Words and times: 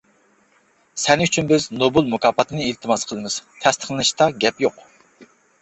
سەن 1.01 1.21
ئۈچۈن 1.25 1.51
بىز 1.51 1.67
نوبېل 1.81 2.09
مۇكاپاتىنى 2.15 2.65
ئىلتىماس 2.71 3.05
قىلىمىز، 3.13 3.39
تەستىقلىنىشتا 3.67 4.31
گەپ 4.47 4.65
يوق. 4.69 4.83